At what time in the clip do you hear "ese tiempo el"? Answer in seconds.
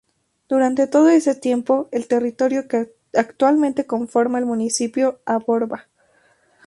1.09-2.07